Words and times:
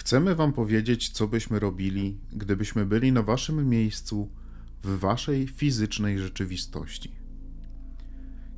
Chcemy 0.00 0.34
Wam 0.34 0.52
powiedzieć, 0.52 1.08
co 1.08 1.28
byśmy 1.28 1.58
robili, 1.58 2.18
gdybyśmy 2.32 2.86
byli 2.86 3.12
na 3.12 3.22
Waszym 3.22 3.68
miejscu 3.68 4.28
w 4.82 4.98
Waszej 4.98 5.46
fizycznej 5.48 6.18
rzeczywistości. 6.18 7.12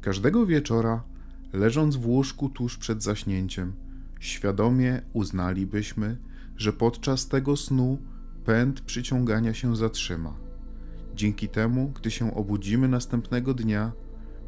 Każdego 0.00 0.46
wieczora, 0.46 1.05
leżąc 1.52 1.96
w 1.96 2.07
łóżku 2.07 2.48
tuż 2.48 2.79
przed 2.79 3.02
zaśnięciem, 3.02 3.73
świadomie 4.20 5.02
uznalibyśmy, 5.12 6.16
że 6.57 6.73
podczas 6.73 7.29
tego 7.29 7.56
snu 7.56 7.98
pęd 8.45 8.80
przyciągania 8.80 9.54
się 9.54 9.77
zatrzyma. 9.77 10.36
Dzięki 11.14 11.48
temu, 11.48 11.93
gdy 12.00 12.11
się 12.11 12.34
obudzimy 12.34 12.88
następnego 12.88 13.54
dnia, 13.54 13.93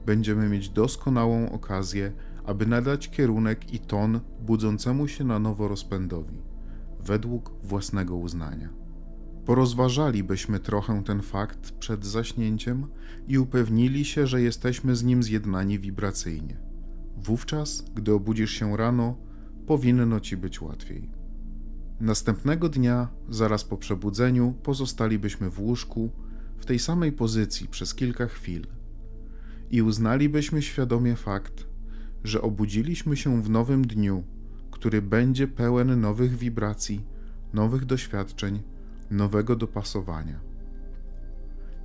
będziemy 0.06 0.48
mieć 0.48 0.68
doskonałą 0.68 1.52
okazję, 1.52 2.12
aby 2.44 2.66
nadać 2.66 3.10
kierunek 3.10 3.74
i 3.74 3.78
ton 3.78 4.20
budzącemu 4.40 5.08
się 5.08 5.24
na 5.24 5.38
nowo 5.38 5.68
rozpędowi, 5.68 6.53
według 7.06 7.52
własnego 7.62 8.16
uznania. 8.16 8.68
Porozważalibyśmy 9.44 10.60
trochę 10.60 11.04
ten 11.04 11.22
fakt 11.22 11.70
przed 11.70 12.06
zaśnięciem 12.06 12.86
i 13.28 13.38
upewnili 13.38 14.04
się, 14.04 14.26
że 14.26 14.42
jesteśmy 14.42 14.96
z 14.96 15.04
nim 15.04 15.22
zjednani 15.22 15.78
wibracyjnie. 15.78 16.56
Wówczas, 17.16 17.84
gdy 17.94 18.12
obudzisz 18.12 18.50
się 18.50 18.76
rano, 18.76 19.16
powinno 19.66 20.20
ci 20.20 20.36
być 20.36 20.60
łatwiej. 20.60 21.10
Następnego 22.00 22.68
dnia, 22.68 23.08
zaraz 23.28 23.64
po 23.64 23.76
przebudzeniu, 23.76 24.54
pozostalibyśmy 24.62 25.50
w 25.50 25.60
łóżku, 25.60 26.10
w 26.58 26.66
tej 26.66 26.78
samej 26.78 27.12
pozycji 27.12 27.68
przez 27.68 27.94
kilka 27.94 28.26
chwil 28.26 28.66
i 29.70 29.82
uznalibyśmy 29.82 30.62
świadomie 30.62 31.16
fakt, 31.16 31.66
że 32.24 32.42
obudziliśmy 32.42 33.16
się 33.16 33.42
w 33.42 33.50
nowym 33.50 33.86
dniu, 33.86 34.24
który 34.74 35.02
będzie 35.02 35.48
pełen 35.48 36.00
nowych 36.00 36.36
wibracji, 36.36 37.06
nowych 37.52 37.84
doświadczeń, 37.84 38.62
nowego 39.10 39.56
dopasowania. 39.56 40.40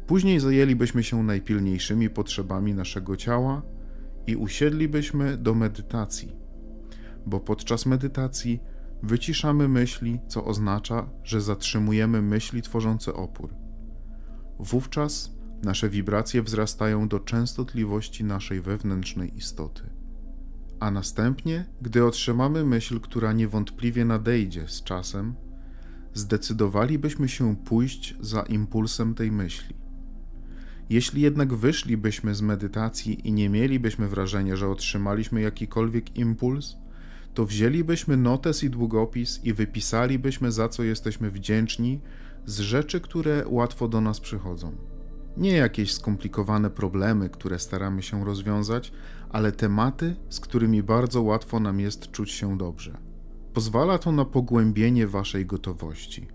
Później 0.08 0.40
zajęlibyśmy 0.40 1.04
się 1.04 1.24
najpilniejszymi 1.24 2.10
potrzebami 2.10 2.74
naszego 2.74 3.18
ciała 3.18 3.62
i 4.28 4.36
usiedlibyśmy 4.36 5.38
do 5.38 5.56
medytacji, 5.56 6.36
bo 7.26 7.40
podczas 7.40 7.86
medytacji 7.86 8.60
wyciszamy 9.04 9.68
myśli, 9.68 10.20
co 10.28 10.46
oznacza, 10.46 11.10
że 11.24 11.42
zatrzymujemy 11.42 12.22
myśli 12.22 12.62
tworzące 12.62 13.14
opór. 13.14 13.56
Wówczas 14.60 15.36
nasze 15.64 15.90
wibracje 15.90 16.44
wzrastają 16.44 17.08
do 17.08 17.20
częstotliwości 17.20 18.24
naszej 18.24 18.62
wewnętrznej 18.62 19.38
istoty. 19.38 19.99
A 20.80 20.92
następnie, 20.92 21.66
gdy 21.82 22.06
otrzymamy 22.06 22.66
myśl, 22.66 23.00
która 23.00 23.34
niewątpliwie 23.34 24.06
nadejdzie 24.06 24.68
z 24.68 24.84
czasem, 24.84 25.36
zdecydowalibyśmy 26.14 27.30
się 27.30 27.56
pójść 27.56 28.16
za 28.20 28.42
impulsem 28.42 29.16
tej 29.16 29.32
myśli. 29.32 29.76
Jeśli 30.90 31.22
jednak 31.22 31.54
wyszlibyśmy 31.54 32.36
z 32.36 32.42
medytacji 32.42 33.28
i 33.28 33.32
nie 33.32 33.50
mielibyśmy 33.50 34.08
wrażenia, 34.08 34.56
że 34.56 34.70
otrzymaliśmy 34.70 35.42
jakikolwiek 35.42 36.18
impuls, 36.18 36.78
to 37.34 37.46
wzięlibyśmy 37.46 38.18
notes 38.18 38.64
i 38.64 38.70
długopis 38.70 39.40
i 39.44 39.54
wypisalibyśmy, 39.54 40.52
za 40.52 40.70
co 40.70 40.84
jesteśmy 40.84 41.32
wdzięczni, 41.32 42.02
z 42.46 42.60
rzeczy, 42.60 43.02
które 43.02 43.44
łatwo 43.48 43.88
do 43.88 44.02
nas 44.02 44.20
przychodzą. 44.20 44.76
Nie 45.38 45.52
jakieś 45.52 45.94
skomplikowane 45.94 46.70
problemy, 46.70 47.30
które 47.30 47.60
staramy 47.60 48.04
się 48.04 48.26
rozwiązać, 48.26 48.92
ale 49.30 49.52
tematy, 49.52 50.16
z 50.30 50.40
którymi 50.40 50.84
bardzo 50.84 51.22
łatwo 51.22 51.60
nam 51.60 51.80
jest 51.80 52.12
czuć 52.12 52.32
się 52.32 52.58
dobrze. 52.58 52.98
Pozwala 53.54 53.98
to 53.98 54.12
na 54.12 54.26
pogłębienie 54.26 55.08
waszej 55.08 55.46
gotowości. 55.46 56.28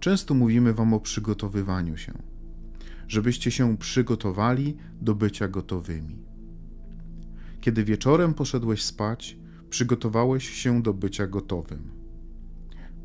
Często 0.00 0.34
mówimy 0.34 0.74
wam 0.74 0.94
o 0.94 1.00
przygotowywaniu 1.00 1.96
się, 1.96 2.12
żebyście 3.08 3.50
się 3.50 3.76
przygotowali 3.76 4.76
do 5.00 5.14
bycia 5.14 5.48
gotowymi. 5.48 6.18
Kiedy 7.60 7.84
wieczorem 7.84 8.34
poszedłeś 8.34 8.84
spać, 8.84 9.36
przygotowałeś 9.70 10.48
się 10.50 10.82
do 10.82 10.94
bycia 10.94 11.26
gotowym. 11.26 11.90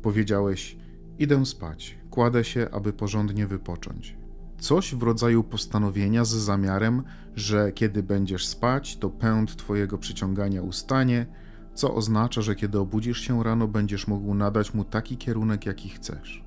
Powiedziałeś: 0.02 0.76
Idę 1.18 1.46
spać, 1.46 1.98
kładę 2.10 2.44
się, 2.44 2.68
aby 2.70 2.92
porządnie 2.92 3.46
wypocząć. 3.46 4.16
Coś 4.58 4.94
w 4.94 5.02
rodzaju 5.02 5.44
postanowienia 5.44 6.24
z 6.24 6.28
zamiarem, 6.28 7.02
że 7.36 7.72
kiedy 7.72 8.02
będziesz 8.02 8.46
spać, 8.46 8.96
to 8.96 9.10
pęd 9.10 9.56
Twojego 9.56 9.98
przyciągania 9.98 10.62
ustanie, 10.62 11.26
co 11.74 11.94
oznacza, 11.94 12.42
że 12.42 12.54
kiedy 12.54 12.78
obudzisz 12.78 13.20
się 13.20 13.44
rano, 13.44 13.68
będziesz 13.68 14.06
mógł 14.06 14.34
nadać 14.34 14.74
mu 14.74 14.84
taki 14.84 15.16
kierunek, 15.16 15.66
jaki 15.66 15.88
chcesz. 15.88 16.44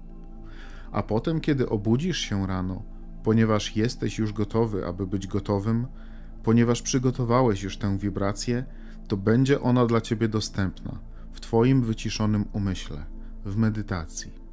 A 0.91 1.03
potem, 1.03 1.41
kiedy 1.41 1.69
obudzisz 1.69 2.17
się 2.17 2.47
rano, 2.47 2.83
ponieważ 3.23 3.75
jesteś 3.75 4.17
już 4.17 4.33
gotowy, 4.33 4.87
aby 4.87 5.07
być 5.07 5.27
gotowym, 5.27 5.87
ponieważ 6.43 6.81
przygotowałeś 6.81 7.63
już 7.63 7.77
tę 7.77 7.97
wibrację, 7.97 8.65
to 9.07 9.17
będzie 9.17 9.61
ona 9.61 9.85
dla 9.85 10.01
Ciebie 10.01 10.27
dostępna 10.27 10.99
w 11.31 11.39
Twoim 11.39 11.81
wyciszonym 11.81 12.45
umyśle, 12.53 13.05
w 13.45 13.57
medytacji. 13.57 14.48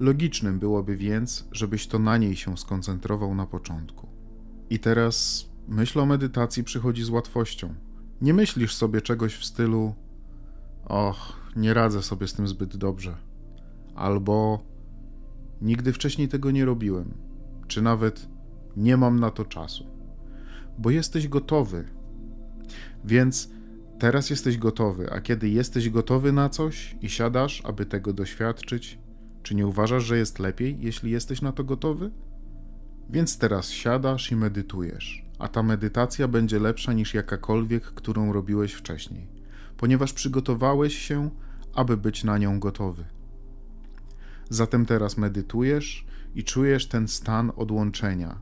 Logicznym 0.00 0.58
byłoby 0.58 0.96
więc, 0.96 1.48
żebyś 1.52 1.86
to 1.86 1.98
na 1.98 2.16
niej 2.16 2.36
się 2.36 2.58
skoncentrował 2.58 3.34
na 3.34 3.46
początku. 3.46 4.08
I 4.70 4.78
teraz 4.78 5.46
myśl 5.68 6.00
o 6.00 6.06
medytacji 6.06 6.64
przychodzi 6.64 7.04
z 7.04 7.10
łatwością. 7.10 7.74
Nie 8.20 8.34
myślisz 8.34 8.74
sobie 8.74 9.00
czegoś 9.00 9.34
w 9.34 9.44
stylu: 9.44 9.94
Och, 10.84 11.36
nie 11.56 11.74
radzę 11.74 12.02
sobie 12.02 12.28
z 12.28 12.34
tym 12.34 12.48
zbyt 12.48 12.76
dobrze, 12.76 13.16
albo 13.94 14.64
nigdy 15.62 15.92
wcześniej 15.92 16.28
tego 16.28 16.50
nie 16.50 16.64
robiłem, 16.64 17.14
czy 17.66 17.82
nawet 17.82 18.28
nie 18.76 18.96
mam 18.96 19.20
na 19.20 19.30
to 19.30 19.44
czasu, 19.44 19.86
bo 20.78 20.90
jesteś 20.90 21.28
gotowy. 21.28 21.84
Więc 23.04 23.50
teraz 23.98 24.30
jesteś 24.30 24.58
gotowy, 24.58 25.12
a 25.12 25.20
kiedy 25.20 25.48
jesteś 25.48 25.90
gotowy 25.90 26.32
na 26.32 26.48
coś 26.48 26.96
i 27.02 27.08
siadasz, 27.08 27.62
aby 27.64 27.86
tego 27.86 28.12
doświadczyć, 28.12 28.98
czy 29.48 29.54
nie 29.54 29.66
uważasz, 29.66 30.04
że 30.04 30.18
jest 30.18 30.38
lepiej, 30.38 30.76
jeśli 30.80 31.10
jesteś 31.10 31.42
na 31.42 31.52
to 31.52 31.64
gotowy? 31.64 32.10
Więc 33.10 33.38
teraz 33.38 33.70
siadasz 33.70 34.32
i 34.32 34.36
medytujesz, 34.36 35.24
a 35.38 35.48
ta 35.48 35.62
medytacja 35.62 36.28
będzie 36.28 36.58
lepsza 36.58 36.92
niż 36.92 37.14
jakakolwiek, 37.14 37.84
którą 37.84 38.32
robiłeś 38.32 38.72
wcześniej, 38.72 39.28
ponieważ 39.76 40.12
przygotowałeś 40.12 40.98
się, 40.98 41.30
aby 41.74 41.96
być 41.96 42.24
na 42.24 42.38
nią 42.38 42.60
gotowy. 42.60 43.04
Zatem 44.50 44.86
teraz 44.86 45.18
medytujesz 45.18 46.06
i 46.34 46.44
czujesz 46.44 46.88
ten 46.88 47.08
stan 47.08 47.52
odłączenia, 47.56 48.40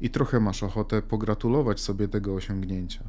i 0.00 0.10
trochę 0.10 0.40
masz 0.40 0.62
ochotę 0.62 1.02
pogratulować 1.02 1.80
sobie 1.80 2.08
tego 2.08 2.34
osiągnięcia, 2.34 3.04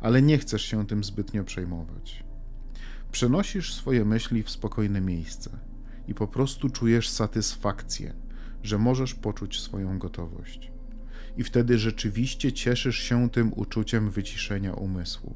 ale 0.00 0.22
nie 0.22 0.38
chcesz 0.38 0.62
się 0.62 0.86
tym 0.86 1.04
zbytnio 1.04 1.44
przejmować. 1.44 2.24
Przenosisz 3.12 3.74
swoje 3.74 4.04
myśli 4.04 4.42
w 4.42 4.50
spokojne 4.50 5.00
miejsce 5.00 5.67
i 6.08 6.14
po 6.14 6.26
prostu 6.26 6.70
czujesz 6.70 7.08
satysfakcję, 7.08 8.14
że 8.62 8.78
możesz 8.78 9.14
poczuć 9.14 9.60
swoją 9.60 9.98
gotowość. 9.98 10.72
I 11.36 11.44
wtedy 11.44 11.78
rzeczywiście 11.78 12.52
cieszysz 12.52 12.98
się 12.98 13.30
tym 13.30 13.52
uczuciem 13.56 14.10
wyciszenia 14.10 14.72
umysłu. 14.72 15.34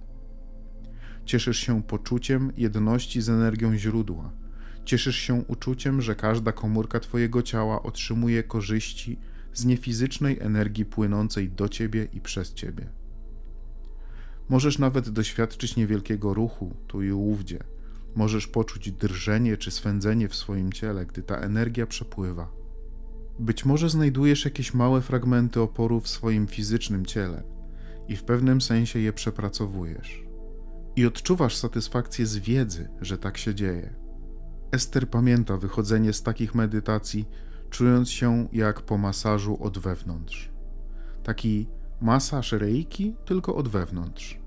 Cieszysz 1.25 1.59
się 1.59 1.83
poczuciem 1.83 2.53
jedności 2.57 3.23
z 3.23 3.29
energią 3.29 3.77
źródła. 3.77 4.33
Cieszysz 4.85 5.17
się 5.17 5.35
uczuciem, 5.35 6.03
że 6.03 6.15
każda 6.15 6.53
komórka 6.53 7.01
Twojego 7.01 7.43
ciała 7.43 7.83
otrzymuje 7.83 8.43
korzyści 8.43 9.19
z 9.53 9.65
niefizycznej 9.65 10.39
energii 10.41 10.85
płynącej 10.85 11.51
do 11.51 11.69
Ciebie 11.69 12.09
i 12.13 12.21
przez 12.21 12.55
Ciebie. 12.55 12.89
Możesz 14.49 14.79
nawet 14.79 15.09
doświadczyć 15.09 15.77
niewielkiego 15.77 16.35
ruchu 16.35 16.77
tu 16.87 17.03
i 17.03 17.13
ówdzie, 17.13 17.59
Możesz 18.15 18.47
poczuć 18.47 18.93
drżenie 18.93 19.57
czy 19.57 19.71
swędzenie 19.71 20.29
w 20.29 20.35
swoim 20.35 20.73
ciele, 20.73 21.07
gdy 21.07 21.23
ta 21.23 21.37
energia 21.37 21.87
przepływa. 21.87 22.53
Być 23.39 23.65
może 23.65 23.89
znajdujesz 23.91 24.45
jakieś 24.45 24.75
małe 24.75 25.01
fragmenty 25.01 25.61
oporu 25.61 26.01
w 26.01 26.09
swoim 26.09 26.47
fizycznym 26.47 27.07
ciele 27.07 27.43
i 28.09 28.17
w 28.17 28.25
pewnym 28.25 28.61
sensie 28.61 28.99
je 28.99 29.13
przepracowujesz. 29.13 30.25
I 30.97 31.07
odczuwasz 31.07 31.57
satysfakcję 31.57 32.27
z 32.27 32.37
wiedzy, 32.37 32.89
że 33.01 33.19
tak 33.19 33.39
się 33.39 33.55
dzieje. 33.55 33.95
Ester 34.73 35.11
pamięta 35.11 35.57
wychodzenie 35.57 36.13
z 36.13 36.23
takich 36.23 36.55
medytacji, 36.55 37.29
czując 37.71 38.11
się 38.11 38.49
jak 38.53 38.83
po 38.83 38.99
masażu 38.99 39.63
od 39.63 39.79
wewnątrz. 39.79 40.51
Taki 41.23 41.69
masaż 42.01 42.53
reiki, 42.53 43.17
tylko 43.25 43.55
od 43.55 43.69
wewnątrz. 43.69 44.39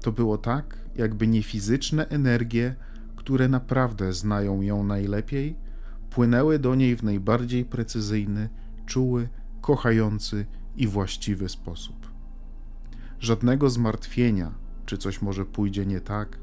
To 0.00 0.12
było 0.12 0.38
tak, 0.38 0.83
jakby 0.96 1.26
niefizyczne 1.26 2.08
energie, 2.08 2.74
które 3.16 3.48
naprawdę 3.48 4.12
znają 4.12 4.62
ją 4.62 4.84
najlepiej, 4.84 5.56
płynęły 6.10 6.58
do 6.58 6.74
niej 6.74 6.96
w 6.96 7.02
najbardziej 7.02 7.64
precyzyjny, 7.64 8.48
czuły, 8.86 9.28
kochający 9.60 10.46
i 10.76 10.86
właściwy 10.86 11.48
sposób. 11.48 12.10
Żadnego 13.20 13.70
zmartwienia, 13.70 14.54
czy 14.86 14.98
coś 14.98 15.22
może 15.22 15.44
pójdzie 15.44 15.86
nie 15.86 16.00
tak. 16.00 16.38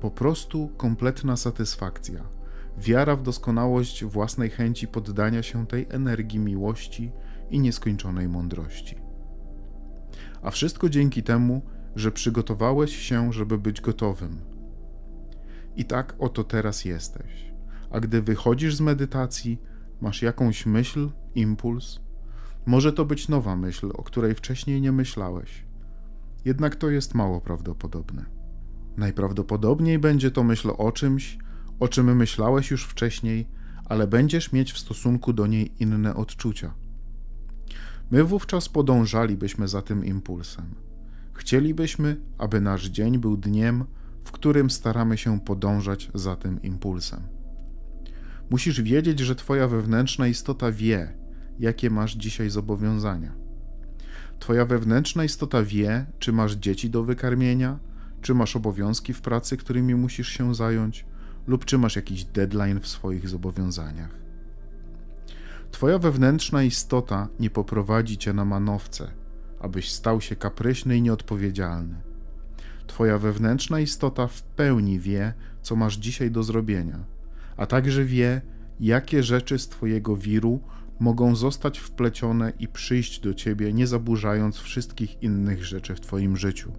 Po 0.00 0.10
prostu 0.10 0.68
kompletna 0.76 1.36
satysfakcja, 1.36 2.24
wiara 2.78 3.16
w 3.16 3.22
doskonałość 3.22 4.04
własnej 4.04 4.50
chęci 4.50 4.88
poddania 4.88 5.42
się 5.42 5.66
tej 5.66 5.86
energii 5.90 6.38
miłości 6.38 7.12
i 7.50 7.60
nieskończonej 7.60 8.28
mądrości. 8.28 8.96
A 10.42 10.50
wszystko 10.50 10.88
dzięki 10.88 11.22
temu, 11.22 11.62
że 11.96 12.12
przygotowałeś 12.12 12.96
się, 12.96 13.32
żeby 13.32 13.58
być 13.58 13.80
gotowym. 13.80 14.40
I 15.76 15.84
tak 15.84 16.16
oto 16.18 16.44
teraz 16.44 16.84
jesteś. 16.84 17.52
A 17.90 18.00
gdy 18.00 18.22
wychodzisz 18.22 18.76
z 18.76 18.80
medytacji, 18.80 19.60
masz 20.00 20.22
jakąś 20.22 20.66
myśl, 20.66 21.10
impuls, 21.34 22.00
może 22.66 22.92
to 22.92 23.04
być 23.04 23.28
nowa 23.28 23.56
myśl, 23.56 23.90
o 23.94 24.02
której 24.02 24.34
wcześniej 24.34 24.80
nie 24.80 24.92
myślałeś. 24.92 25.64
Jednak 26.44 26.76
to 26.76 26.90
jest 26.90 27.14
mało 27.14 27.40
prawdopodobne. 27.40 28.24
Najprawdopodobniej 28.96 29.98
będzie 29.98 30.30
to 30.30 30.44
myśl 30.44 30.70
o 30.78 30.92
czymś, 30.92 31.38
o 31.80 31.88
czym 31.88 32.16
myślałeś 32.16 32.70
już 32.70 32.84
wcześniej, 32.84 33.48
ale 33.84 34.06
będziesz 34.06 34.52
mieć 34.52 34.72
w 34.72 34.78
stosunku 34.78 35.32
do 35.32 35.46
niej 35.46 35.82
inne 35.82 36.14
odczucia. 36.14 36.74
My 38.10 38.24
wówczas 38.24 38.68
podążalibyśmy 38.68 39.68
za 39.68 39.82
tym 39.82 40.04
impulsem. 40.04 40.83
Chcielibyśmy, 41.34 42.16
aby 42.38 42.60
nasz 42.60 42.86
dzień 42.86 43.18
był 43.18 43.36
dniem, 43.36 43.84
w 44.24 44.32
którym 44.32 44.70
staramy 44.70 45.18
się 45.18 45.40
podążać 45.40 46.10
za 46.14 46.36
tym 46.36 46.62
impulsem. 46.62 47.20
Musisz 48.50 48.82
wiedzieć, 48.82 49.20
że 49.20 49.34
Twoja 49.34 49.68
wewnętrzna 49.68 50.26
istota 50.26 50.72
wie, 50.72 51.14
jakie 51.58 51.90
masz 51.90 52.12
dzisiaj 52.12 52.50
zobowiązania. 52.50 53.32
Twoja 54.38 54.64
wewnętrzna 54.64 55.24
istota 55.24 55.62
wie, 55.62 56.06
czy 56.18 56.32
masz 56.32 56.52
dzieci 56.52 56.90
do 56.90 57.04
wykarmienia, 57.04 57.78
czy 58.20 58.34
masz 58.34 58.56
obowiązki 58.56 59.12
w 59.12 59.20
pracy, 59.20 59.56
którymi 59.56 59.94
musisz 59.94 60.28
się 60.28 60.54
zająć, 60.54 61.06
lub 61.46 61.64
czy 61.64 61.78
masz 61.78 61.96
jakiś 61.96 62.24
deadline 62.24 62.80
w 62.80 62.88
swoich 62.88 63.28
zobowiązaniach. 63.28 64.10
Twoja 65.70 65.98
wewnętrzna 65.98 66.62
istota 66.62 67.28
nie 67.40 67.50
poprowadzi 67.50 68.18
cię 68.18 68.32
na 68.32 68.44
manowce, 68.44 69.10
abyś 69.64 69.90
stał 69.90 70.20
się 70.20 70.36
kapryśny 70.36 70.96
i 70.96 71.02
nieodpowiedzialny. 71.02 71.94
Twoja 72.86 73.18
wewnętrzna 73.18 73.80
istota 73.80 74.26
w 74.26 74.42
pełni 74.42 75.00
wie, 75.00 75.34
co 75.62 75.76
masz 75.76 75.96
dzisiaj 75.96 76.30
do 76.30 76.42
zrobienia, 76.42 77.04
a 77.56 77.66
także 77.66 78.04
wie, 78.04 78.40
jakie 78.80 79.22
rzeczy 79.22 79.58
z 79.58 79.68
Twojego 79.68 80.16
wiru 80.16 80.60
mogą 81.00 81.36
zostać 81.36 81.78
wplecione 81.78 82.52
i 82.58 82.68
przyjść 82.68 83.20
do 83.20 83.34
Ciebie, 83.34 83.72
nie 83.72 83.86
zaburzając 83.86 84.56
wszystkich 84.56 85.22
innych 85.22 85.64
rzeczy 85.64 85.94
w 85.94 86.00
Twoim 86.00 86.36
życiu. 86.36 86.72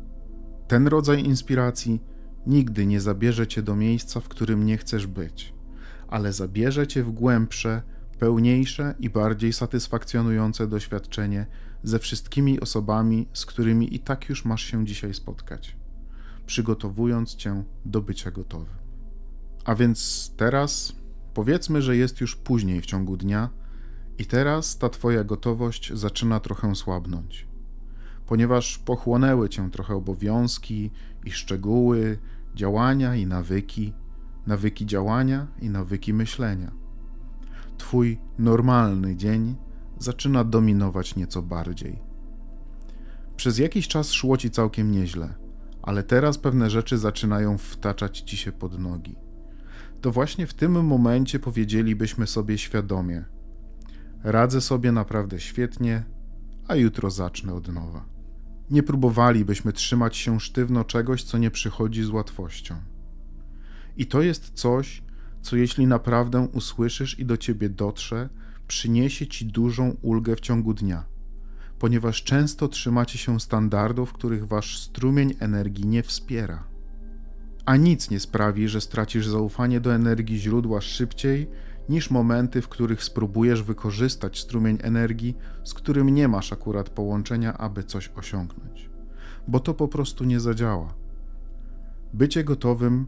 Ten 0.67 0.87
rodzaj 0.87 1.23
inspiracji 1.23 2.01
nigdy 2.47 2.85
nie 2.85 3.01
zabierze 3.01 3.47
Cię 3.47 3.61
do 3.61 3.75
miejsca, 3.75 4.19
w 4.19 4.29
którym 4.29 4.65
nie 4.65 4.77
chcesz 4.77 5.07
być, 5.07 5.53
ale 6.07 6.33
zabierze 6.33 6.87
Cię 6.87 7.03
w 7.03 7.11
głębsze, 7.11 7.81
pełniejsze 8.19 8.95
i 8.99 9.09
bardziej 9.09 9.53
satysfakcjonujące 9.53 10.67
doświadczenie 10.67 11.45
ze 11.83 11.99
wszystkimi 11.99 12.59
osobami, 12.59 13.27
z 13.33 13.45
którymi 13.45 13.95
i 13.95 13.99
tak 13.99 14.29
już 14.29 14.45
masz 14.45 14.63
się 14.63 14.85
dzisiaj 14.85 15.13
spotkać, 15.13 15.75
przygotowując 16.45 17.35
Cię 17.35 17.63
do 17.85 18.01
bycia 18.01 18.31
gotowym. 18.31 18.75
A 19.65 19.75
więc 19.75 20.31
teraz 20.37 20.95
powiedzmy, 21.33 21.81
że 21.81 21.97
jest 21.97 22.21
już 22.21 22.35
później 22.35 22.81
w 22.81 22.85
ciągu 22.85 23.17
dnia 23.17 23.49
i 24.17 24.25
teraz 24.25 24.77
ta 24.77 24.89
Twoja 24.89 25.23
gotowość 25.23 25.93
zaczyna 25.93 26.39
trochę 26.39 26.75
słabnąć, 26.75 27.47
ponieważ 28.25 28.77
pochłonęły 28.77 29.49
Cię 29.49 29.71
trochę 29.71 29.95
obowiązki 29.95 30.91
i 31.25 31.31
szczegóły, 31.31 32.17
działania 32.55 33.15
i 33.15 33.25
nawyki, 33.25 33.93
nawyki 34.47 34.85
działania 34.85 35.47
i 35.61 35.69
nawyki 35.69 36.13
myślenia. 36.13 36.84
Twój 37.77 38.19
normalny 38.39 39.15
dzień 39.15 39.55
zaczyna 39.97 40.43
dominować 40.43 41.15
nieco 41.15 41.41
bardziej. 41.41 41.99
Przez 43.35 43.57
jakiś 43.57 43.87
czas 43.87 44.11
szło 44.11 44.37
Ci 44.37 44.49
całkiem 44.49 44.91
nieźle, 44.91 45.33
ale 45.81 46.03
teraz 46.03 46.37
pewne 46.37 46.69
rzeczy 46.69 46.97
zaczynają 46.97 47.57
wtaczać 47.57 48.19
Ci 48.19 48.37
się 48.37 48.51
pod 48.51 48.79
nogi. 48.79 49.15
To 50.01 50.11
właśnie 50.11 50.47
w 50.47 50.53
tym 50.53 50.85
momencie 50.85 51.39
powiedzielibyśmy 51.39 52.27
sobie 52.27 52.57
świadomie– 52.57 53.25
Radzę 54.25 54.61
sobie 54.61 54.91
naprawdę 54.91 55.39
świetnie, 55.39 56.03
a 56.67 56.75
jutro 56.75 57.11
zacznę 57.11 57.53
od 57.53 57.67
nowa. 57.67 58.05
Nie 58.69 58.83
próbowalibyśmy 58.83 59.73
trzymać 59.73 60.17
się 60.17 60.39
sztywno 60.39 60.83
czegoś, 60.83 61.23
co 61.23 61.37
nie 61.37 61.51
przychodzi 61.51 62.03
z 62.03 62.09
łatwością. 62.09 62.75
I 63.97 64.05
to 64.05 64.21
jest 64.21 64.51
coś, 64.53 65.03
co 65.45 65.55
jeśli 65.55 65.87
naprawdę 65.87 66.47
usłyszysz 66.53 67.19
i 67.19 67.25
do 67.25 67.37
ciebie 67.37 67.69
dotrze, 67.69 68.29
przyniesie 68.67 69.27
ci 69.27 69.45
dużą 69.45 69.95
ulgę 70.01 70.35
w 70.35 70.39
ciągu 70.39 70.73
dnia, 70.73 71.05
ponieważ 71.79 72.23
często 72.23 72.67
trzymacie 72.67 73.17
się 73.17 73.39
standardów, 73.39 74.13
których 74.13 74.47
wasz 74.47 74.79
strumień 74.79 75.33
energii 75.39 75.87
nie 75.87 76.03
wspiera. 76.03 76.63
A 77.65 77.75
nic 77.75 78.09
nie 78.09 78.19
sprawi, 78.19 78.67
że 78.67 78.81
stracisz 78.81 79.27
zaufanie 79.27 79.79
do 79.79 79.95
energii 79.95 80.37
źródła 80.37 80.81
szybciej 80.81 81.47
niż 81.89 82.11
momenty, 82.11 82.61
w 82.61 82.69
których 82.69 83.03
spróbujesz 83.03 83.63
wykorzystać 83.63 84.39
strumień 84.39 84.77
energii, 84.81 85.37
z 85.63 85.73
którym 85.73 86.09
nie 86.09 86.27
masz 86.27 86.53
akurat 86.53 86.89
połączenia, 86.89 87.57
aby 87.57 87.83
coś 87.83 88.11
osiągnąć. 88.15 88.89
Bo 89.47 89.59
to 89.59 89.73
po 89.73 89.87
prostu 89.87 90.23
nie 90.23 90.39
zadziała. 90.39 90.93
Bycie 92.13 92.43
gotowym, 92.43 93.05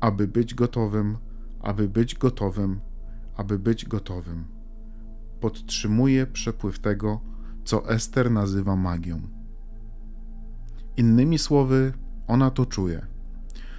aby 0.00 0.28
być 0.28 0.54
gotowym, 0.54 1.16
aby 1.60 1.88
być 1.88 2.14
gotowym, 2.14 2.80
aby 3.36 3.58
być 3.58 3.84
gotowym. 3.84 4.44
Podtrzymuje 5.40 6.26
przepływ 6.26 6.78
tego, 6.78 7.20
co 7.64 7.90
Ester 7.90 8.30
nazywa 8.30 8.76
magią. 8.76 9.20
Innymi 10.96 11.38
słowy, 11.38 11.92
ona 12.26 12.50
to 12.50 12.66
czuje. 12.66 13.06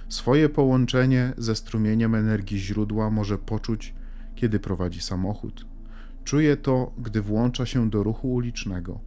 Swoje 0.08 0.48
połączenie 0.48 1.32
ze 1.38 1.56
strumieniem 1.56 2.14
energii 2.14 2.58
źródła 2.58 3.10
może 3.10 3.38
poczuć 3.38 3.94
kiedy 4.40 4.60
prowadzi 4.60 5.00
samochód. 5.00 5.66
Czuje 6.24 6.56
to, 6.56 6.92
gdy 6.98 7.22
włącza 7.22 7.66
się 7.66 7.90
do 7.90 8.02
ruchu 8.02 8.32
ulicznego 8.32 9.00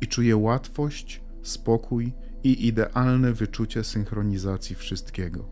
i 0.00 0.06
czuje 0.06 0.36
łatwość, 0.36 1.22
spokój 1.42 2.12
i 2.44 2.66
idealne 2.66 3.32
wyczucie 3.32 3.84
synchronizacji 3.84 4.76
wszystkiego. 4.76 5.48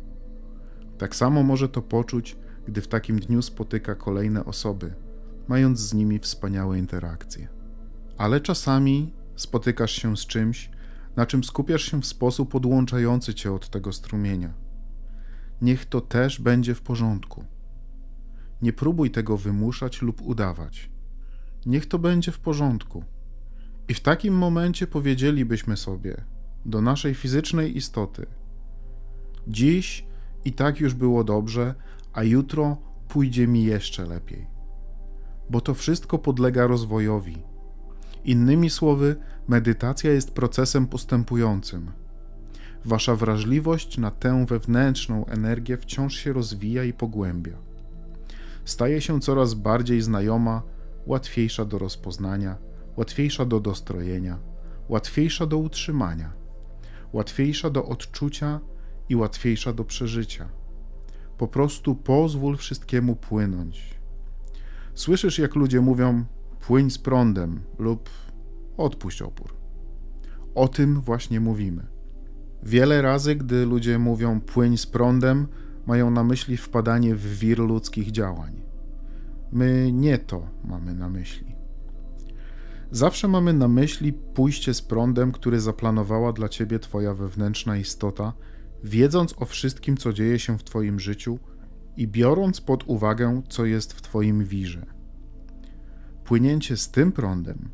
Tak 0.99 1.17
samo 1.17 1.43
może 1.43 1.69
to 1.69 1.83
poczuć, 1.83 2.37
gdy 2.67 2.81
w 2.81 2.89
takim 2.89 3.21
dniu 3.21 3.43
spotyka 3.43 3.95
kolejne 3.95 4.45
osoby, 4.45 4.95
mając 5.49 5.81
z 5.81 5.95
nimi 5.95 6.19
wspaniałe 6.19 6.79
interakcje. 6.79 7.49
Ale 8.19 8.41
czasami 8.41 9.13
spotykasz 9.37 9.93
się 9.93 10.17
z 10.17 10.27
czymś, 10.27 10.71
na 11.17 11.27
czym 11.27 11.45
skupiasz 11.45 11.83
się 11.83 12.03
w 12.03 12.07
sposób 12.07 12.55
odłączający 12.55 13.35
cię 13.35 13.53
od 13.53 13.71
tego 13.71 13.93
strumienia. 13.93 14.55
Niech 15.63 15.87
to 15.87 16.01
też 16.01 16.41
będzie 16.41 16.75
w 16.75 16.83
porządku. 16.83 17.45
Nie 18.63 18.73
próbuj 18.73 19.11
tego 19.11 19.37
wymuszać 19.37 20.03
lub 20.03 20.23
udawać. 20.23 20.91
Niech 21.67 21.87
to 21.87 21.99
będzie 21.99 22.33
w 22.33 22.39
porządku. 22.39 23.05
I 23.89 23.95
w 23.95 24.01
takim 24.01 24.35
momencie 24.35 24.87
powiedzielibyśmy 24.87 25.77
sobie 25.77 26.25
do 26.65 26.81
naszej 26.81 27.15
fizycznej 27.15 27.77
istoty: 27.77 28.27
Dziś 29.49 30.07
i 30.45 30.53
tak 30.53 30.81
już 30.81 30.95
było 30.95 31.25
dobrze, 31.25 31.75
a 32.17 32.23
jutro 32.23 32.77
pójdzie 33.09 33.47
mi 33.47 33.65
jeszcze 33.65 34.05
lepiej. 34.05 34.47
Bo 35.51 35.61
to 35.61 35.75
wszystko 35.75 36.19
podlega 36.19 36.67
rozwojowi. 36.67 37.43
Innymi 38.25 38.71
słowy, 38.71 39.17
medytacja 39.49 40.13
jest 40.13 40.31
procesem 40.31 40.87
postępującym. 40.87 41.91
Wasza 42.85 43.17
wrażliwość 43.17 43.99
na 43.99 44.11
tę 44.11 44.47
wewnętrzną 44.47 45.27
energię 45.27 45.77
wciąż 45.77 46.17
się 46.17 46.33
rozwija 46.33 46.85
i 46.85 46.93
pogłębia 46.93 47.67
staje 48.67 49.01
się 49.01 49.21
coraz 49.21 49.55
bardziej 49.55 50.03
znajoma, 50.03 50.63
łatwiejsza 51.07 51.65
do 51.65 51.79
rozpoznania, 51.79 52.57
łatwiejsza 52.97 53.45
do 53.45 53.61
dostrojenia, 53.61 54.39
łatwiejsza 54.89 55.47
do 55.47 55.59
utrzymania, 55.59 56.33
łatwiejsza 57.13 57.71
do 57.71 57.85
odczucia 57.87 58.61
i 59.09 59.17
łatwiejsza 59.17 59.73
do 59.73 59.85
przeżycia. 59.85 60.49
Po 61.39 61.49
prostu 61.49 61.95
pozwól 61.95 62.57
wszystkiemu 62.57 63.17
płynąć. 63.17 63.95
Słyszysz, 64.95 65.39
jak 65.39 65.55
ludzie 65.55 65.81
mówią: 65.81 66.25
płyń 66.61 66.91
z 66.91 66.99
prądem 66.99 67.61
lub 67.79 68.11
odpuść 68.77 69.23
opór. 69.23 69.55
O 70.55 70.69
tym 70.69 71.01
właśnie 71.01 71.41
mówimy. 71.41 71.87
Wiele 72.63 73.03
razy, 73.03 73.35
gdy 73.35 73.67
ludzie 73.67 73.99
mówią 73.99 74.41
płyń 74.41 74.77
z 74.77 74.87
prądem, 74.87 75.47
mają 75.87 76.11
na 76.11 76.25
myśli 76.25 76.57
wpadanie 76.57 77.15
w 77.15 77.39
wir 77.39 77.59
ludzkich 77.59 78.11
działań. 78.11 78.63
My 79.53 79.93
nie 79.93 80.19
to 80.19 80.47
mamy 80.65 80.95
na 80.95 81.09
myśli. 81.09 81.57
Zawsze 82.91 83.29
mamy 83.29 83.53
na 83.53 83.69
myśli 83.69 84.13
pójście 84.13 84.75
z 84.75 84.83
prądem, 84.83 85.33
który 85.33 85.61
zaplanowała 85.61 86.33
dla 86.33 86.49
ciebie 86.49 86.79
Twoja 86.79 87.15
wewnętrzna 87.15 87.77
istota 87.77 88.33
wiedząc 88.85 89.35
o 89.39 89.45
wszystkim, 89.45 89.97
co 89.97 90.13
dzieje 90.13 90.39
się 90.39 90.59
w 90.59 90.65
Twoim 90.65 91.01
życiu 91.01 91.39
i 91.97 92.09
biorąc 92.09 92.61
pod 92.61 92.85
uwagę, 92.87 93.43
co 93.49 93.65
jest 93.65 93.93
w 93.93 94.03
Twoim 94.03 94.45
wirze. 94.45 94.87
Płynięcie 96.25 96.77
z 96.77 96.91
tym 96.91 97.13
prądem, 97.13 97.69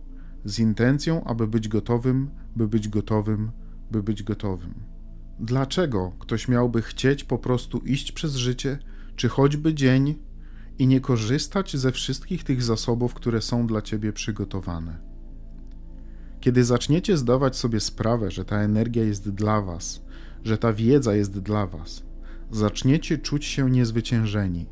z 0.44 0.58
intencją, 0.58 1.24
aby 1.24 1.48
być 1.48 1.68
gotowym, 1.68 2.30
by 2.56 2.68
być 2.68 2.88
gotowym, 2.88 3.50
by 3.90 4.02
być 4.02 4.22
gotowym. 4.22 4.74
Dlaczego 5.40 6.12
ktoś 6.18 6.48
miałby 6.48 6.82
chcieć 6.82 7.24
po 7.24 7.38
prostu 7.38 7.78
iść 7.78 8.12
przez 8.12 8.34
życie, 8.34 8.78
czy 9.16 9.28
choćby 9.28 9.74
dzień, 9.74 10.14
i 10.78 10.86
nie 10.86 11.00
korzystać 11.00 11.76
ze 11.76 11.92
wszystkich 11.92 12.44
tych 12.44 12.62
zasobów, 12.62 13.14
które 13.14 13.42
są 13.42 13.66
dla 13.66 13.82
ciebie 13.82 14.12
przygotowane? 14.12 14.98
Kiedy 16.40 16.64
zaczniecie 16.64 17.16
zdawać 17.16 17.56
sobie 17.56 17.80
sprawę, 17.80 18.30
że 18.30 18.44
ta 18.44 18.56
energia 18.56 19.04
jest 19.04 19.30
dla 19.30 19.60
was, 19.60 20.04
że 20.44 20.58
ta 20.58 20.72
wiedza 20.72 21.14
jest 21.14 21.38
dla 21.38 21.66
was, 21.66 22.02
zaczniecie 22.50 23.18
czuć 23.18 23.44
się 23.44 23.70
niezwyciężeni. 23.70 24.66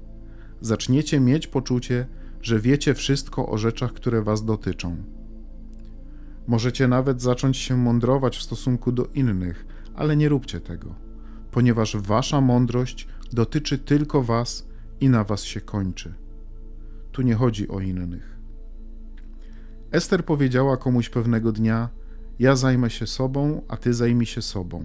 Zaczniecie 0.61 1.21
mieć 1.21 1.47
poczucie, 1.47 2.07
że 2.43 2.61
wiecie 2.61 2.95
wszystko 2.95 3.49
o 3.49 3.59
rzeczach, 3.59 3.93
które 3.93 4.23
was 4.23 4.45
dotyczą. 4.45 4.97
Możecie 6.47 6.89
nawet 6.89 7.23
zacząć 7.23 7.57
się 7.57 7.77
mądrować 7.77 8.37
w 8.37 8.43
stosunku 8.43 8.93
do 8.93 9.07
innych, 9.07 9.67
ale 9.95 10.17
nie 10.17 10.29
róbcie 10.29 10.61
tego, 10.61 10.95
ponieważ 11.50 11.97
wasza 11.97 12.41
mądrość 12.41 13.09
dotyczy 13.33 13.79
tylko 13.79 14.23
was 14.23 14.69
i 15.00 15.09
na 15.09 15.25
was 15.25 15.43
się 15.43 15.61
kończy. 15.61 16.15
Tu 17.12 17.23
nie 17.23 17.35
chodzi 17.35 17.69
o 17.69 17.81
innych. 17.81 18.39
Ester 19.91 20.25
powiedziała 20.25 20.77
komuś 20.77 21.09
pewnego 21.09 21.53
dnia: 21.53 21.89
Ja 22.39 22.57
zajmę 22.57 22.91
się 22.91 23.07
sobą, 23.07 23.62
a 23.69 23.77
ty 23.77 23.95
zajmij 23.95 24.27
się 24.27 24.43
sobą. 24.43 24.85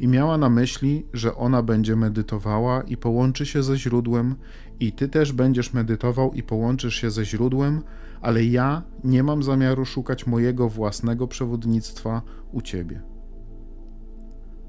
I 0.00 0.08
miała 0.08 0.38
na 0.38 0.50
myśli, 0.50 1.06
że 1.12 1.34
ona 1.34 1.62
będzie 1.62 1.96
medytowała 1.96 2.82
i 2.82 2.96
połączy 2.96 3.46
się 3.46 3.62
ze 3.62 3.76
źródłem, 3.76 4.34
i 4.80 4.92
ty 4.92 5.08
też 5.08 5.32
będziesz 5.32 5.72
medytował 5.72 6.32
i 6.32 6.42
połączysz 6.42 6.94
się 6.94 7.10
ze 7.10 7.24
źródłem, 7.24 7.82
ale 8.20 8.44
ja 8.44 8.82
nie 9.04 9.22
mam 9.22 9.42
zamiaru 9.42 9.84
szukać 9.84 10.26
mojego 10.26 10.68
własnego 10.68 11.28
przewodnictwa 11.28 12.22
u 12.52 12.60
ciebie. 12.62 13.02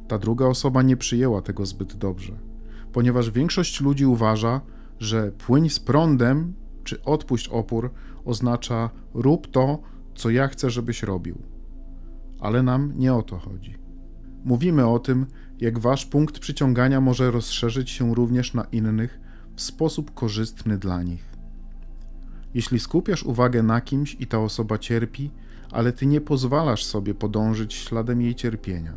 Ta 0.08 0.18
druga 0.18 0.46
osoba 0.46 0.82
nie 0.82 0.98
przyjęła 0.98 1.42
tego 1.42 1.66
zbyt 1.66 1.96
dobrze, 1.96 2.34
ponieważ 2.94 3.32
większość 3.32 3.82
ludzi 3.82 4.06
uważa, 4.06 4.62
że 5.00 5.32
płyń 5.32 5.70
z 5.70 5.80
prądem 5.80 6.54
czy 6.84 7.04
odpuść 7.04 7.48
opór 7.48 7.92
oznacza 8.26 8.90
rób 9.14 9.48
to, 9.48 9.80
co 10.16 10.30
ja 10.30 10.48
chcę, 10.48 10.70
żebyś 10.70 11.04
robił. 11.04 11.38
Ale 12.40 12.64
nam 12.64 12.94
nie 12.96 13.14
o 13.14 13.24
to 13.24 13.38
chodzi. 13.38 13.81
Mówimy 14.46 14.88
o 14.88 15.00
tym, 15.00 15.26
jak 15.60 15.80
wasz 15.80 16.06
punkt 16.06 16.40
przyciągania 16.40 17.02
może 17.02 17.32
rozszerzyć 17.32 17.90
się 17.90 18.16
również 18.16 18.54
na 18.54 18.64
innych 18.64 19.20
w 19.56 19.62
sposób 19.62 20.14
korzystny 20.14 20.78
dla 20.78 21.04
nich. 21.04 21.26
Jeśli 22.54 22.80
skupiasz 22.80 23.24
uwagę 23.24 23.64
na 23.64 23.82
kimś 23.82 24.18
i 24.20 24.28
ta 24.28 24.40
osoba 24.40 24.78
cierpi, 24.78 25.32
ale 25.72 25.92
ty 25.92 26.06
nie 26.06 26.22
pozwalasz 26.22 26.84
sobie 26.84 27.14
podążyć 27.14 27.74
śladem 27.74 28.22
jej 28.22 28.36
cierpienia. 28.36 28.94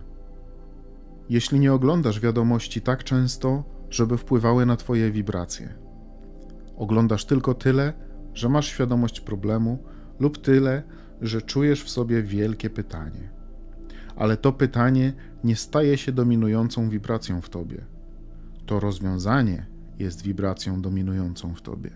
Jeśli 1.29 1.61
nie 1.61 1.73
oglądasz 1.73 2.21
wiadomości 2.21 2.81
tak 2.81 3.05
często, 3.05 3.65
żeby 3.91 4.19
wpływały 4.19 4.67
na 4.67 4.77
twoje 4.77 5.11
wibracje. 5.11 5.75
Oglądasz 6.77 7.25
tylko 7.25 7.55
tyle, 7.55 7.93
że 8.35 8.49
masz 8.49 8.67
świadomość 8.67 9.21
problemu, 9.21 9.79
lub 10.21 10.39
tyle, 10.39 10.83
że 11.21 11.43
czujesz 11.43 11.85
w 11.85 11.91
sobie 11.91 12.23
wielkie 12.23 12.71
pytanie. 12.71 13.34
Ale 14.16 14.37
to 14.37 14.52
pytanie 14.52 15.12
nie 15.44 15.56
staje 15.56 15.99
się 15.99 16.12
dominującą 16.12 16.88
wibracją 16.88 17.40
w 17.40 17.50
tobie. 17.50 17.85
To 18.66 18.80
rozwiązanie 18.80 19.66
jest 19.99 20.23
wibracją 20.23 20.83
dominującą 20.83 21.54
w 21.54 21.62
tobie. 21.62 21.90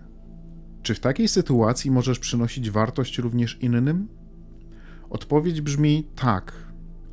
Czy 0.82 0.94
w 0.94 1.00
takiej 1.00 1.28
sytuacji 1.28 1.90
możesz 1.90 2.18
przynosić 2.18 2.70
wartość 2.70 3.18
również 3.18 3.58
innym? 3.62 4.08
Odpowiedź 5.10 5.60
brzmi 5.60 6.08
tak, 6.14 6.52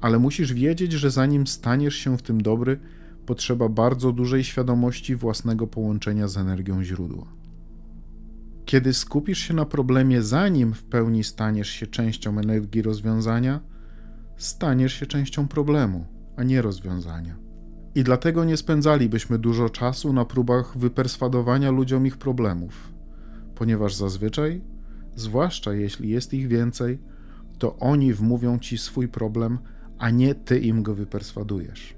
ale 0.01 0.19
musisz 0.19 0.53
wiedzieć, 0.53 0.91
że 0.91 1.11
zanim 1.11 1.47
staniesz 1.47 1.95
się 1.95 2.17
w 2.17 2.21
tym 2.21 2.41
dobry, 2.41 2.79
potrzeba 3.25 3.69
bardzo 3.69 4.11
dużej 4.11 4.43
świadomości 4.43 5.15
własnego 5.15 5.67
połączenia 5.67 6.27
z 6.27 6.37
energią 6.37 6.83
źródła. 6.83 7.25
Kiedy 8.65 8.93
skupisz 8.93 9.39
się 9.39 9.53
na 9.53 9.65
problemie, 9.65 10.21
zanim 10.21 10.73
w 10.73 10.83
pełni 10.83 11.23
staniesz 11.23 11.69
się 11.69 11.87
częścią 11.87 12.39
energii 12.39 12.81
rozwiązania, 12.81 13.59
staniesz 14.37 14.93
się 14.93 15.05
częścią 15.05 15.47
problemu, 15.47 16.05
a 16.35 16.43
nie 16.43 16.61
rozwiązania. 16.61 17.35
I 17.95 18.03
dlatego 18.03 18.45
nie 18.45 18.57
spędzalibyśmy 18.57 19.39
dużo 19.39 19.69
czasu 19.69 20.13
na 20.13 20.25
próbach 20.25 20.77
wyperswadowania 20.77 21.71
ludziom 21.71 22.07
ich 22.07 22.17
problemów, 22.17 22.93
ponieważ 23.55 23.95
zazwyczaj, 23.95 24.61
zwłaszcza 25.15 25.73
jeśli 25.73 26.09
jest 26.09 26.33
ich 26.33 26.47
więcej, 26.47 26.99
to 27.57 27.77
oni 27.77 28.13
wmówią 28.13 28.59
ci 28.59 28.77
swój 28.77 29.07
problem, 29.07 29.57
a 29.97 30.09
nie 30.09 30.35
ty 30.35 30.59
im 30.59 30.83
go 30.83 30.95
wyperswadujesz. 30.95 31.95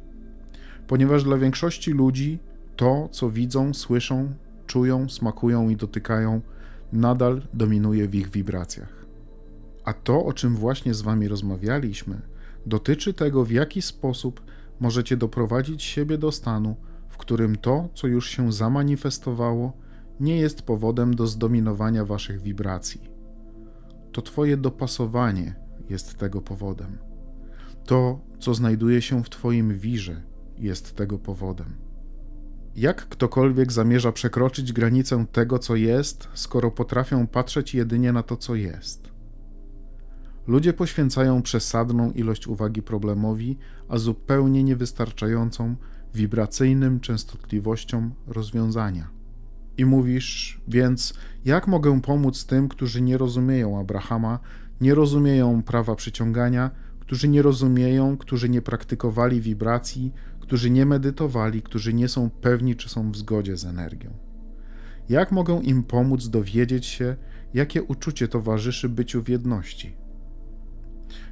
Ponieważ 0.87 1.23
dla 1.23 1.37
większości 1.37 1.91
ludzi 1.91 2.39
to, 2.75 3.09
co 3.11 3.29
widzą, 3.29 3.73
słyszą, 3.73 4.33
czują, 4.67 5.09
smakują 5.09 5.69
i 5.69 5.75
dotykają, 5.75 6.41
nadal 6.93 7.41
dominuje 7.53 8.07
w 8.07 8.15
ich 8.15 8.29
wibracjach. 8.29 8.96
A 9.87 9.93
to, 9.93 10.25
o 10.25 10.33
czym 10.33 10.55
właśnie 10.55 10.93
z 10.93 11.01
Wami 11.01 11.27
rozmawialiśmy, 11.27 12.21
dotyczy 12.65 13.13
tego, 13.13 13.45
w 13.45 13.51
jaki 13.51 13.81
sposób 13.81 14.41
możecie 14.79 15.17
doprowadzić 15.17 15.83
siebie 15.83 16.17
do 16.17 16.31
stanu, 16.31 16.75
w 17.09 17.17
którym 17.17 17.55
to, 17.55 17.89
co 17.93 18.07
już 18.07 18.29
się 18.29 18.51
zamanifestowało, 18.51 19.73
nie 20.19 20.37
jest 20.37 20.61
powodem 20.61 21.15
do 21.15 21.27
zdominowania 21.27 22.05
Waszych 22.05 22.41
wibracji. 22.41 23.01
To 24.11 24.21
Twoje 24.21 24.57
dopasowanie 24.57 25.55
jest 25.89 26.17
tego 26.17 26.41
powodem. 26.41 26.97
To, 27.85 28.19
co 28.39 28.53
znajduje 28.53 29.01
się 29.01 29.23
w 29.23 29.29
Twoim 29.29 29.77
wirze, 29.77 30.21
jest 30.57 30.95
tego 30.95 31.19
powodem. 31.19 31.75
Jak 32.75 33.09
ktokolwiek 33.09 33.71
zamierza 33.71 34.11
przekroczyć 34.11 34.73
granicę 34.73 35.25
tego, 35.31 35.59
co 35.59 35.75
jest, 35.75 36.27
skoro 36.33 36.71
potrafią 36.71 37.27
patrzeć 37.27 37.75
jedynie 37.75 38.11
na 38.11 38.23
to, 38.23 38.37
co 38.37 38.55
jest? 38.55 39.16
Ludzie 40.47 40.73
poświęcają 40.73 41.41
przesadną 41.41 42.11
ilość 42.11 42.47
uwagi 42.47 42.81
problemowi, 42.81 43.57
a 43.89 43.97
zupełnie 43.97 44.63
niewystarczającą 44.63 45.75
wibracyjnym 46.13 46.99
częstotliwościom 46.99 48.13
rozwiązania. 48.27 49.07
I 49.77 49.85
mówisz, 49.85 50.61
więc 50.67 51.13
jak 51.45 51.67
mogę 51.67 52.01
pomóc 52.01 52.45
tym, 52.45 52.69
którzy 52.69 53.01
nie 53.01 53.17
rozumieją 53.17 53.79
Abrahama, 53.79 54.39
nie 54.81 54.95
rozumieją 54.95 55.63
prawa 55.63 55.95
przyciągania, 55.95 56.71
którzy 56.99 57.27
nie 57.27 57.41
rozumieją, 57.41 58.17
którzy 58.17 58.49
nie 58.49 58.61
praktykowali 58.61 59.41
wibracji, 59.41 60.13
którzy 60.39 60.69
nie 60.69 60.85
medytowali, 60.85 61.61
którzy 61.61 61.93
nie 61.93 62.07
są 62.07 62.29
pewni, 62.29 62.75
czy 62.75 62.89
są 62.89 63.11
w 63.11 63.17
zgodzie 63.17 63.57
z 63.57 63.65
energią. 63.65 64.13
Jak 65.09 65.31
mogę 65.31 65.59
im 65.63 65.83
pomóc 65.83 66.29
dowiedzieć 66.29 66.85
się, 66.85 67.15
jakie 67.53 67.83
uczucie 67.83 68.27
towarzyszy 68.27 68.89
byciu 68.89 69.23
w 69.23 69.29
jedności? 69.29 70.06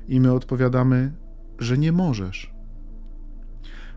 I 0.07 0.19
my 0.19 0.33
odpowiadamy, 0.33 1.11
że 1.59 1.77
nie 1.77 1.91
możesz. 1.91 2.53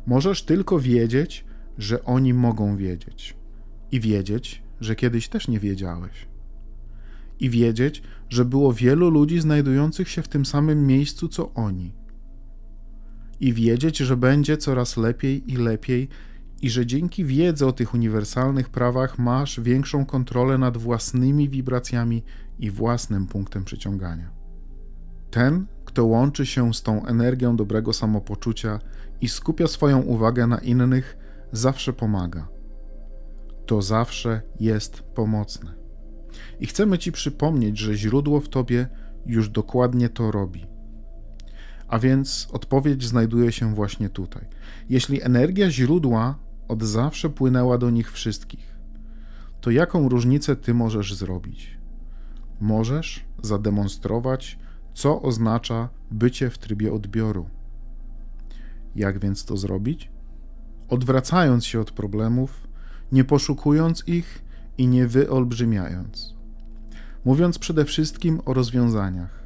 Możesz 0.06 0.42
tylko 0.42 0.80
wiedzieć, 0.80 1.44
że 1.78 2.04
oni 2.04 2.34
mogą 2.34 2.76
wiedzieć. 2.76 3.36
I 3.92 4.00
wiedzieć, 4.00 4.62
że 4.80 4.96
kiedyś 4.96 5.28
też 5.28 5.48
nie 5.48 5.60
wiedziałeś. 5.60 6.28
I 7.40 7.50
wiedzieć, 7.50 8.02
że 8.28 8.44
było 8.44 8.72
wielu 8.72 9.10
ludzi 9.10 9.40
znajdujących 9.40 10.08
się 10.08 10.22
w 10.22 10.28
tym 10.28 10.46
samym 10.46 10.86
miejscu 10.86 11.28
co 11.28 11.54
oni 11.54 11.92
i 13.40 13.52
wiedzieć, 13.52 13.98
że 13.98 14.16
będzie 14.16 14.56
coraz 14.56 14.96
lepiej 14.96 15.52
i 15.52 15.56
lepiej, 15.56 16.08
i 16.62 16.70
że 16.70 16.86
dzięki 16.86 17.24
wiedzy 17.24 17.66
o 17.66 17.72
tych 17.72 17.94
uniwersalnych 17.94 18.68
prawach 18.68 19.18
masz 19.18 19.60
większą 19.60 20.06
kontrolę 20.06 20.58
nad 20.58 20.76
własnymi 20.76 21.48
wibracjami 21.48 22.22
i 22.58 22.70
własnym 22.70 23.26
punktem 23.26 23.64
przyciągania. 23.64 24.30
Ten, 25.30 25.66
kto 25.88 26.04
łączy 26.04 26.46
się 26.46 26.74
z 26.74 26.82
tą 26.82 27.06
energią 27.06 27.56
dobrego 27.56 27.92
samopoczucia 27.92 28.78
i 29.20 29.28
skupia 29.28 29.66
swoją 29.66 30.02
uwagę 30.02 30.46
na 30.46 30.58
innych, 30.58 31.16
zawsze 31.52 31.92
pomaga. 31.92 32.48
To 33.66 33.82
zawsze 33.82 34.42
jest 34.60 35.02
pomocne. 35.02 35.74
I 36.60 36.66
chcemy 36.66 36.98
Ci 36.98 37.12
przypomnieć, 37.12 37.78
że 37.78 37.94
źródło 37.94 38.40
w 38.40 38.48
Tobie 38.48 38.88
już 39.26 39.48
dokładnie 39.48 40.08
to 40.08 40.30
robi 40.30 40.78
a 41.88 41.98
więc 41.98 42.48
odpowiedź 42.52 43.04
znajduje 43.04 43.52
się 43.52 43.74
właśnie 43.74 44.08
tutaj. 44.08 44.46
Jeśli 44.88 45.22
energia 45.22 45.70
źródła 45.70 46.38
od 46.68 46.82
zawsze 46.82 47.30
płynęła 47.30 47.78
do 47.78 47.90
nich 47.90 48.12
wszystkich, 48.12 48.78
to 49.60 49.70
jaką 49.70 50.08
różnicę 50.08 50.56
ty 50.56 50.74
możesz 50.74 51.14
zrobić? 51.14 51.78
Możesz 52.60 53.24
zademonstrować, 53.42 54.58
co 54.98 55.22
oznacza 55.22 55.88
bycie 56.10 56.50
w 56.50 56.58
trybie 56.58 56.92
odbioru. 56.92 57.48
Jak 58.96 59.18
więc 59.18 59.44
to 59.44 59.56
zrobić? 59.56 60.10
odwracając 60.88 61.66
się 61.66 61.80
od 61.80 61.90
problemów, 61.90 62.68
nie 63.12 63.24
poszukując 63.24 64.02
ich 64.06 64.42
i 64.78 64.86
nie 64.86 65.06
wyolbrzymiając. 65.06 66.34
Mówiąc 67.24 67.58
przede 67.58 67.84
wszystkim 67.84 68.40
o 68.44 68.54
rozwiązaniach, 68.54 69.44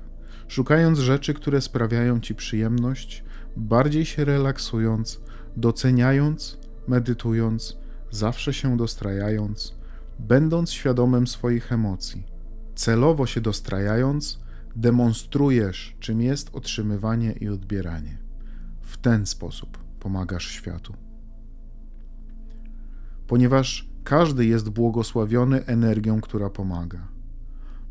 szukając 0.49 0.99
rzeczy, 0.99 1.35
które 1.35 1.61
sprawiają 1.61 2.21
ci 2.21 2.35
przyjemność, 2.35 3.25
bardziej 3.57 4.05
się 4.05 4.25
relaksując, 4.25 5.21
doceniając, 5.57 6.59
medytując, 6.89 7.79
zawsze 8.11 8.55
się 8.55 8.77
dostrajając, 8.77 9.75
będąc 10.19 10.73
świadomym 10.73 11.27
swoich 11.27 11.73
emocji, 11.73 12.27
celowo 12.75 13.27
się 13.27 13.41
dostrajając, 13.41 14.42
demonstrujesz, 14.77 15.97
czym 16.01 16.21
jest 16.21 16.51
otrzymywanie 16.53 17.33
i 17.33 17.49
odbieranie. 17.49 18.19
W 18.81 18.97
ten 18.97 19.27
sposób 19.27 19.79
pomagasz 20.01 20.49
światu. 20.49 20.95
Ponieważ 23.27 23.89
każdy 24.05 24.47
jest 24.47 24.71
błogosławiony 24.71 25.67
energią, 25.67 26.21
która 26.21 26.51
pomaga. 26.51 27.09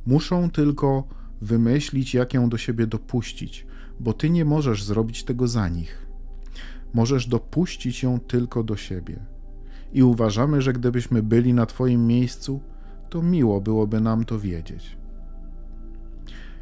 Muszą 0.06 0.50
tylko 0.50 1.08
wymyślić, 1.42 2.14
jak 2.14 2.34
ją 2.34 2.50
do 2.50 2.58
siebie 2.58 2.88
dopuścić, 2.88 3.66
bo 4.00 4.14
ty 4.14 4.30
nie 4.30 4.46
możesz 4.46 4.84
zrobić 4.84 5.24
tego 5.24 5.48
za 5.48 5.70
nich. 5.70 6.08
Możesz 6.94 7.28
dopuścić 7.28 8.04
ją 8.04 8.20
tylko 8.20 8.64
do 8.64 8.76
siebie. 8.76 9.26
I 9.94 10.04
uważamy, 10.04 10.62
że 10.62 10.74
gdybyśmy 10.74 11.24
byli 11.24 11.54
na 11.54 11.66
Twoim 11.66 12.08
miejscu, 12.08 12.62
to 13.10 13.22
miło 13.22 13.62
byłoby 13.62 14.02
nam 14.02 14.26
to 14.26 14.40
wiedzieć. 14.40 15.01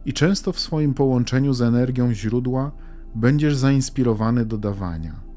I 0.06 0.14
często 0.14 0.52
w 0.52 0.60
swoim 0.60 0.94
połączeniu 0.94 1.54
z 1.54 1.62
energią 1.62 2.14
źródła 2.14 2.72
będziesz 3.16 3.56
zainspirowany 3.56 4.46
do 4.46 4.58
dawania. 4.58 5.30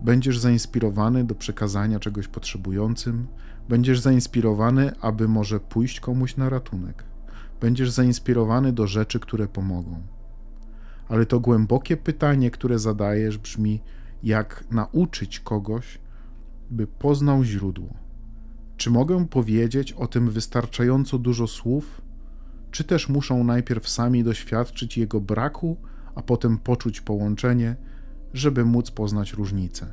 Będziesz 0.00 0.38
zainspirowany 0.38 1.24
do 1.24 1.34
przekazania 1.34 2.00
czegoś 2.00 2.28
potrzebującym, 2.28 3.26
będziesz 3.68 4.00
zainspirowany, 4.00 4.92
aby 5.00 5.28
może 5.28 5.60
pójść 5.60 6.00
komuś 6.00 6.36
na 6.36 6.48
ratunek. 6.48 7.04
Będziesz 7.60 7.90
zainspirowany 7.90 8.72
do 8.72 8.86
rzeczy, 8.86 9.20
które 9.20 9.48
pomogą. 9.48 10.02
Ale 11.08 11.26
to 11.26 11.40
głębokie 11.40 11.96
pytanie, 11.96 12.50
które 12.50 12.78
zadajesz, 12.78 13.38
brzmi: 13.38 13.80
jak 14.22 14.64
nauczyć 14.70 15.40
kogoś, 15.40 15.98
by 16.70 16.86
poznał 16.86 17.44
źródło? 17.44 17.88
Czy 18.76 18.90
mogę 18.90 19.26
powiedzieć 19.26 19.92
o 19.92 20.06
tym 20.06 20.30
wystarczająco 20.30 21.18
dużo 21.18 21.46
słów, 21.46 22.00
czy 22.74 22.84
też 22.84 23.08
muszą 23.08 23.44
najpierw 23.44 23.88
sami 23.88 24.24
doświadczyć 24.24 24.98
jego 24.98 25.20
braku, 25.20 25.76
a 26.14 26.22
potem 26.22 26.58
poczuć 26.58 27.00
połączenie, 27.00 27.76
żeby 28.32 28.64
móc 28.64 28.90
poznać 28.90 29.32
różnicę? 29.32 29.86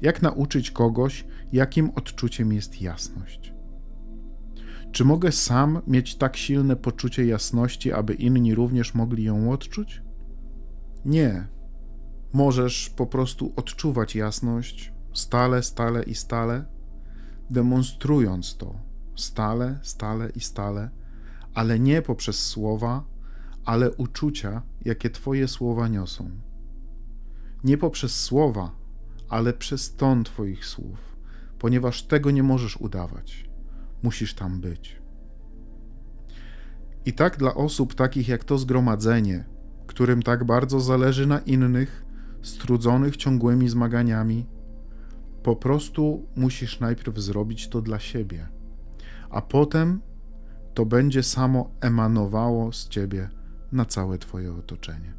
Jak 0.00 0.22
nauczyć 0.22 0.70
kogoś, 0.70 1.24
jakim 1.52 1.90
odczuciem 1.90 2.52
jest 2.52 2.82
jasność? 2.82 3.54
Czy 4.92 5.04
mogę 5.04 5.32
sam 5.32 5.82
mieć 5.86 6.16
tak 6.16 6.36
silne 6.36 6.76
poczucie 6.76 7.26
jasności, 7.26 7.92
aby 7.92 8.14
inni 8.14 8.54
również 8.54 8.94
mogli 8.94 9.24
ją 9.24 9.52
odczuć? 9.52 10.02
Nie. 11.04 11.46
Możesz 12.32 12.90
po 12.90 13.06
prostu 13.06 13.52
odczuwać 13.56 14.16
jasność 14.16 14.92
stale, 15.12 15.62
stale 15.62 16.02
i 16.02 16.14
stale, 16.14 16.64
demonstrując 17.50 18.56
to 18.56 18.74
stale, 19.16 19.78
stale 19.82 20.30
i 20.30 20.40
stale, 20.40 20.97
ale 21.58 21.78
nie 21.78 22.02
poprzez 22.02 22.46
słowa, 22.46 23.04
ale 23.64 23.92
uczucia, 23.92 24.62
jakie 24.84 25.10
Twoje 25.10 25.48
słowa 25.48 25.88
niosą. 25.88 26.30
Nie 27.64 27.78
poprzez 27.78 28.20
słowa, 28.20 28.70
ale 29.28 29.52
przez 29.52 29.96
ton 29.96 30.24
Twoich 30.24 30.66
słów, 30.66 31.16
ponieważ 31.58 32.02
tego 32.02 32.30
nie 32.30 32.42
możesz 32.42 32.76
udawać. 32.76 33.50
Musisz 34.02 34.34
tam 34.34 34.60
być. 34.60 35.02
I 37.04 37.12
tak 37.12 37.36
dla 37.36 37.54
osób 37.54 37.94
takich 37.94 38.28
jak 38.28 38.44
to 38.44 38.58
zgromadzenie, 38.58 39.44
którym 39.86 40.22
tak 40.22 40.44
bardzo 40.44 40.80
zależy 40.80 41.26
na 41.26 41.38
innych, 41.38 42.04
strudzonych 42.42 43.16
ciągłymi 43.16 43.68
zmaganiami, 43.68 44.46
po 45.42 45.56
prostu 45.56 46.26
musisz 46.36 46.80
najpierw 46.80 47.18
zrobić 47.18 47.68
to 47.68 47.82
dla 47.82 47.98
siebie, 47.98 48.48
a 49.30 49.42
potem 49.42 50.07
to 50.78 50.86
będzie 50.86 51.22
samo 51.22 51.70
emanowało 51.80 52.72
z 52.72 52.88
ciebie 52.88 53.28
na 53.72 53.84
całe 53.84 54.18
Twoje 54.18 54.54
otoczenie. 54.54 55.12